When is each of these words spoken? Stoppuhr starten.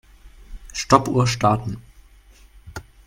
Stoppuhr 0.73 1.27
starten. 1.27 1.77